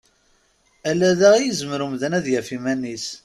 Ala 0.89 1.11
da 1.19 1.31
i 1.37 1.41
yezmer 1.45 1.79
umdan 1.85 2.17
ad 2.19 2.25
yef 2.29 2.47
iman-is. 2.57 3.07